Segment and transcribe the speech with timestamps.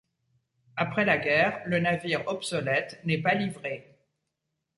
[0.77, 3.99] Après la guerre, le navire obsolète n'est pas livré.